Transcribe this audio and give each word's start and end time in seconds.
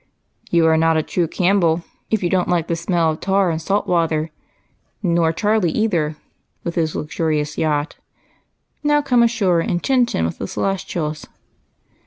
"You 0.55 0.65
are 0.65 0.77
not 0.77 0.97
a 0.97 1.03
true 1.03 1.27
Campbell 1.27 1.83
if 2.09 2.23
you 2.23 2.29
don't 2.31 2.49
like 2.49 2.65
the 2.67 2.75
smell 2.75 3.11
of 3.11 3.19
tar 3.19 3.51
and 3.51 3.61
salt 3.61 3.85
water, 3.85 4.31
nor 5.03 5.31
Charlie 5.31 5.69
either, 5.73 6.15
with 6.63 6.73
his 6.73 6.95
luxurious 6.95 7.55
yacht. 7.55 7.97
Now 8.81 9.03
come 9.03 9.21
ashore 9.21 9.59
and 9.59 9.83
chin 9.83 10.07
chin 10.07 10.25
with 10.25 10.39
the 10.39 10.47
Celestials." 10.47 11.27